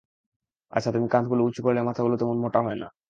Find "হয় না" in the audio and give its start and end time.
2.67-2.87